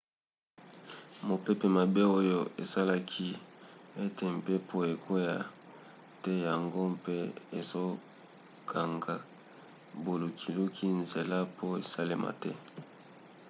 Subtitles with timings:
[1.27, 3.29] mopepe mabe oyo esalaki
[4.03, 5.35] ete mpepo ekwea
[6.21, 7.15] te yango mpe
[7.59, 9.15] ezokanga
[10.03, 12.51] bolukiluki nzela po esalama te